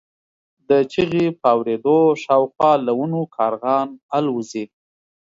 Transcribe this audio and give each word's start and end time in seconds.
د 0.69 0.71
چیغې 0.91 1.25
په 1.41 1.47
اورېدو 1.55 1.97
شاوخوا 2.23 2.71
له 2.85 2.91
ونو 2.99 3.21
کارغان 3.37 3.87
الوځي. 4.17 4.65